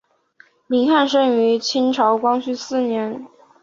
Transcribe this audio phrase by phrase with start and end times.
[0.65, 3.27] 林翰生于清朝光绪四年。